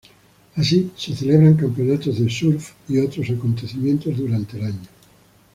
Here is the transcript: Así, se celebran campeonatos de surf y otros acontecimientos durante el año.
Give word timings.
Así, 0.55 0.91
se 0.97 1.15
celebran 1.15 1.53
campeonatos 1.55 2.17
de 2.19 2.27
surf 2.27 2.71
y 2.89 2.97
otros 2.97 3.29
acontecimientos 3.29 4.17
durante 4.17 4.57
el 4.57 4.65
año. 4.65 4.87